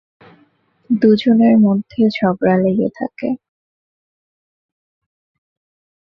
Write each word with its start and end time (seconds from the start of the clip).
দুজনের 0.89 1.55
মধ্যে 1.57 2.01
ঝগড়া 2.09 2.55
লেগে 2.57 2.89
থাকে। 2.95 3.29